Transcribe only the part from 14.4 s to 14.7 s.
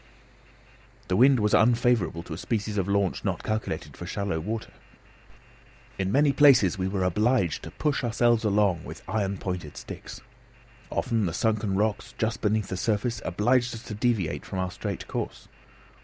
from